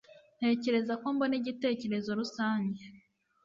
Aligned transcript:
Ntekereza 0.37 0.93
ko 1.01 1.05
mbona 1.15 1.33
igitekerezo 1.41 2.09
rusange 2.19 2.83